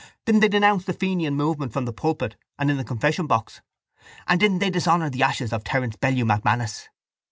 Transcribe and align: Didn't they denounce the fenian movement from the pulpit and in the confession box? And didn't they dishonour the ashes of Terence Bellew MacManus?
Didn't 0.25 0.41
they 0.41 0.47
denounce 0.47 0.85
the 0.85 0.93
fenian 0.93 1.35
movement 1.35 1.73
from 1.73 1.85
the 1.85 1.93
pulpit 1.93 2.35
and 2.57 2.71
in 2.71 2.77
the 2.77 2.83
confession 2.83 3.27
box? 3.27 3.61
And 4.27 4.39
didn't 4.39 4.57
they 4.57 4.71
dishonour 4.71 5.11
the 5.11 5.21
ashes 5.21 5.53
of 5.53 5.63
Terence 5.63 5.95
Bellew 5.95 6.25
MacManus? 6.25 6.87